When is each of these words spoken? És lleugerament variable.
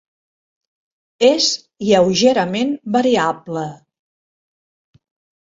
És 1.27 1.49
lleugerament 1.89 2.73
variable. 2.97 3.67